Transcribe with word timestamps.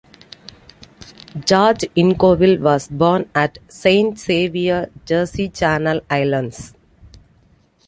George 1.45 1.81
Ingouville 1.95 2.59
was 2.59 2.87
born 2.87 3.29
at 3.35 3.59
Saint 3.67 4.17
Saviour, 4.17 4.87
Jersey 5.05 5.47
Channel 5.47 6.01
Islands. 6.09 6.73